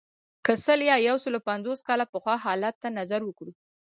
[0.45, 3.51] که سل یا یو سلو پنځوس کاله پخوا حالت ته نظر وکړو.